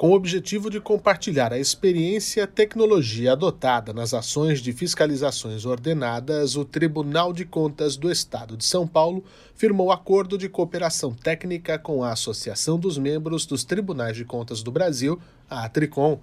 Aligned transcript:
Com 0.00 0.12
o 0.12 0.14
objetivo 0.14 0.70
de 0.70 0.80
compartilhar 0.80 1.52
a 1.52 1.58
experiência 1.58 2.40
e 2.40 2.42
a 2.42 2.46
tecnologia 2.46 3.32
adotada 3.32 3.92
nas 3.92 4.14
ações 4.14 4.62
de 4.62 4.72
fiscalizações 4.72 5.66
ordenadas, 5.66 6.56
o 6.56 6.64
Tribunal 6.64 7.34
de 7.34 7.44
Contas 7.44 7.98
do 7.98 8.10
Estado 8.10 8.56
de 8.56 8.64
São 8.64 8.86
Paulo 8.86 9.22
firmou 9.54 9.92
acordo 9.92 10.38
de 10.38 10.48
cooperação 10.48 11.12
técnica 11.12 11.78
com 11.78 12.02
a 12.02 12.12
Associação 12.12 12.78
dos 12.78 12.96
Membros 12.96 13.44
dos 13.44 13.62
Tribunais 13.62 14.16
de 14.16 14.24
Contas 14.24 14.62
do 14.62 14.72
Brasil, 14.72 15.20
a 15.50 15.68
Tricom. 15.68 16.18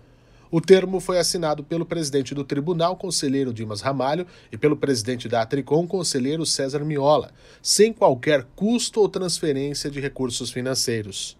O 0.49 0.59
termo 0.59 0.99
foi 0.99 1.19
assinado 1.19 1.63
pelo 1.63 1.85
presidente 1.85 2.33
do 2.33 2.43
tribunal, 2.43 2.97
conselheiro 2.97 3.53
Dimas 3.53 3.81
Ramalho, 3.81 4.25
e 4.51 4.57
pelo 4.57 4.75
presidente 4.75 5.29
da 5.29 5.43
Atricom, 5.43 5.85
conselheiro 5.85 6.47
César 6.47 6.83
Miola, 6.83 7.29
sem 7.61 7.93
qualquer 7.93 8.43
custo 8.55 9.01
ou 9.01 9.07
transferência 9.07 9.91
de 9.91 9.99
recursos 9.99 10.49
financeiros. 10.49 11.37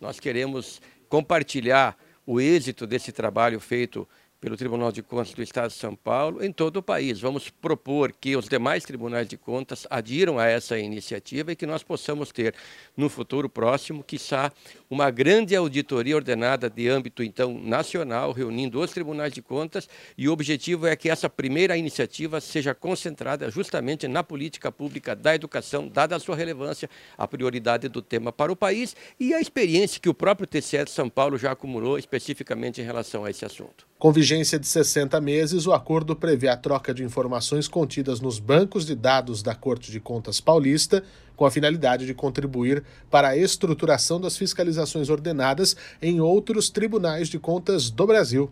Nós 0.00 0.20
queremos 0.20 0.80
compartilhar 1.08 1.96
o 2.26 2.40
êxito 2.40 2.86
desse 2.86 3.10
trabalho 3.10 3.58
feito 3.58 4.08
pelo 4.40 4.56
Tribunal 4.56 4.92
de 4.92 5.02
Contas 5.02 5.34
do 5.34 5.42
Estado 5.42 5.68
de 5.68 5.76
São 5.76 5.96
Paulo 5.96 6.44
em 6.44 6.52
todo 6.52 6.76
o 6.76 6.82
país. 6.82 7.20
Vamos 7.20 7.50
propor 7.50 8.12
que 8.12 8.36
os 8.36 8.48
demais 8.48 8.84
tribunais 8.84 9.26
de 9.26 9.36
contas 9.36 9.86
adiram 9.90 10.38
a 10.38 10.46
essa 10.46 10.78
iniciativa 10.78 11.50
e 11.50 11.56
que 11.56 11.66
nós 11.66 11.82
possamos 11.82 12.30
ter, 12.30 12.54
no 12.96 13.08
futuro 13.08 13.48
próximo, 13.48 14.04
quiçá, 14.04 14.52
uma 14.88 15.10
grande 15.10 15.56
auditoria 15.56 16.14
ordenada 16.14 16.70
de 16.70 16.88
âmbito, 16.88 17.22
então, 17.22 17.58
nacional, 17.58 18.32
reunindo 18.32 18.80
os 18.80 18.92
tribunais 18.92 19.32
de 19.32 19.42
contas, 19.42 19.88
e 20.16 20.28
o 20.28 20.32
objetivo 20.32 20.86
é 20.86 20.94
que 20.94 21.10
essa 21.10 21.28
primeira 21.28 21.76
iniciativa 21.76 22.40
seja 22.40 22.74
concentrada 22.74 23.50
justamente 23.50 24.06
na 24.06 24.22
política 24.22 24.70
pública 24.70 25.16
da 25.16 25.34
educação, 25.34 25.88
dada 25.88 26.14
a 26.14 26.20
sua 26.20 26.36
relevância, 26.36 26.88
a 27.16 27.26
prioridade 27.26 27.88
do 27.88 28.00
tema 28.00 28.32
para 28.32 28.52
o 28.52 28.56
país 28.56 28.94
e 29.18 29.34
a 29.34 29.40
experiência 29.40 30.00
que 30.00 30.08
o 30.08 30.14
próprio 30.14 30.46
TCE 30.46 30.84
de 30.84 30.90
São 30.90 31.08
Paulo 31.08 31.36
já 31.36 31.52
acumulou 31.52 31.98
especificamente 31.98 32.80
em 32.80 32.84
relação 32.84 33.24
a 33.24 33.30
esse 33.30 33.44
assunto. 33.44 33.86
Com 33.98 34.12
vigência 34.12 34.60
de 34.60 34.66
60 34.68 35.20
meses, 35.20 35.66
o 35.66 35.72
acordo 35.72 36.14
prevê 36.14 36.46
a 36.46 36.56
troca 36.56 36.94
de 36.94 37.02
informações 37.02 37.66
contidas 37.66 38.20
nos 38.20 38.38
bancos 38.38 38.86
de 38.86 38.94
dados 38.94 39.42
da 39.42 39.56
Corte 39.56 39.90
de 39.90 39.98
Contas 39.98 40.40
Paulista, 40.40 41.02
com 41.34 41.44
a 41.44 41.50
finalidade 41.50 42.06
de 42.06 42.14
contribuir 42.14 42.84
para 43.10 43.30
a 43.30 43.36
estruturação 43.36 44.20
das 44.20 44.36
fiscalizações 44.36 45.08
ordenadas 45.08 45.76
em 46.00 46.20
outros 46.20 46.70
tribunais 46.70 47.26
de 47.26 47.40
contas 47.40 47.90
do 47.90 48.06
Brasil. 48.06 48.48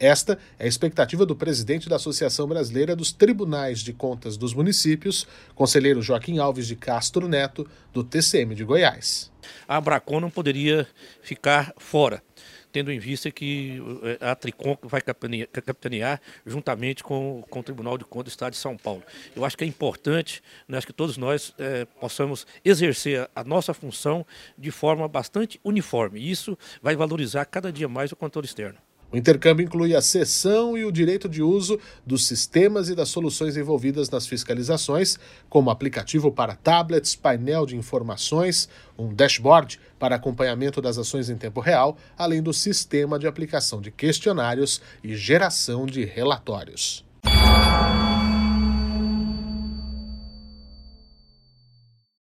Esta 0.00 0.38
é 0.58 0.64
a 0.64 0.68
expectativa 0.68 1.26
do 1.26 1.36
presidente 1.36 1.90
da 1.90 1.96
Associação 1.96 2.46
Brasileira 2.46 2.96
dos 2.96 3.12
Tribunais 3.12 3.80
de 3.80 3.92
Contas 3.92 4.38
dos 4.38 4.54
Municípios, 4.54 5.26
conselheiro 5.54 6.00
Joaquim 6.00 6.38
Alves 6.38 6.66
de 6.66 6.74
Castro 6.74 7.28
Neto, 7.28 7.68
do 7.92 8.02
TCM 8.02 8.54
de 8.54 8.64
Goiás. 8.64 9.30
A 9.68 9.76
Abracon 9.76 10.20
não 10.20 10.30
poderia 10.30 10.86
ficar 11.20 11.74
fora 11.76 12.22
tendo 12.76 12.92
em 12.92 12.98
vista 12.98 13.30
que 13.30 13.80
eh, 14.02 14.18
a 14.20 14.34
Tricom 14.34 14.76
vai 14.82 15.00
capitanear, 15.00 16.20
juntamente 16.44 17.02
com, 17.02 17.42
com, 17.48 17.60
o 17.60 17.62
Tribunal 17.62 17.96
de 17.96 18.04
Contas 18.04 18.26
do 18.26 18.28
Estado 18.32 18.52
de 18.52 18.58
São 18.58 18.76
Paulo. 18.76 19.02
Eu 19.34 19.46
acho 19.46 19.56
que 19.56 19.64
é 19.64 19.66
importante, 19.66 20.42
né, 20.68 20.76
acho 20.76 20.86
que 20.86 20.92
todos 20.92 21.16
nós 21.16 21.54
é, 21.56 21.86
possamos 21.98 22.46
exercer 22.62 23.30
a 23.34 23.42
nossa 23.42 23.72
função 23.72 24.26
de 24.58 24.70
forma 24.70 25.08
bastante 25.08 25.58
uniforme. 25.64 26.20
Isso 26.30 26.58
vai 26.82 26.94
valorizar 26.94 27.46
cada 27.46 27.72
dia 27.72 27.88
mais 27.88 28.12
o 28.12 28.16
controle 28.16 28.46
externo. 28.46 28.76
O 29.16 29.18
intercâmbio 29.18 29.64
inclui 29.64 29.96
a 29.96 30.02
cessão 30.02 30.76
e 30.76 30.84
o 30.84 30.92
direito 30.92 31.26
de 31.26 31.42
uso 31.42 31.80
dos 32.04 32.26
sistemas 32.26 32.90
e 32.90 32.94
das 32.94 33.08
soluções 33.08 33.56
envolvidas 33.56 34.10
nas 34.10 34.26
fiscalizações, 34.26 35.18
como 35.48 35.70
aplicativo 35.70 36.30
para 36.30 36.54
tablets, 36.54 37.16
painel 37.16 37.64
de 37.64 37.78
informações, 37.78 38.68
um 38.98 39.14
dashboard 39.14 39.80
para 39.98 40.16
acompanhamento 40.16 40.82
das 40.82 40.98
ações 40.98 41.30
em 41.30 41.36
tempo 41.38 41.60
real, 41.60 41.96
além 42.14 42.42
do 42.42 42.52
sistema 42.52 43.18
de 43.18 43.26
aplicação 43.26 43.80
de 43.80 43.90
questionários 43.90 44.82
e 45.02 45.16
geração 45.16 45.86
de 45.86 46.04
relatórios. 46.04 47.05